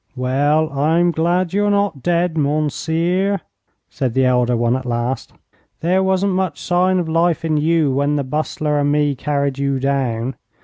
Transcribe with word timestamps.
'Well, 0.15 0.71
I'm 0.71 1.11
glad 1.11 1.53
you're 1.53 1.69
not 1.69 2.01
dead, 2.01 2.35
mounseer,' 2.35 3.41
said 3.87 4.15
the 4.15 4.25
elder 4.25 4.57
one 4.57 4.75
at 4.75 4.83
last. 4.87 5.31
'There 5.81 6.01
wasn't 6.01 6.33
much 6.33 6.59
sign 6.59 6.97
of 6.97 7.07
life 7.07 7.45
in 7.45 7.55
you 7.57 7.91
when 7.93 8.15
the 8.15 8.23
Bustler 8.23 8.79
and 8.79 8.91
me 8.91 9.13
carried 9.13 9.59
you 9.59 9.77
down. 9.79 10.37